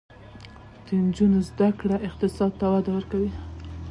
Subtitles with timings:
[0.85, 3.31] د نجونو زده کړه اقتصاد ته وده ورکوي.